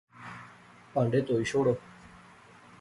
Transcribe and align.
پہانڈے 0.93 1.19
تہوئی 1.27 1.45
شوڑو 1.51 1.73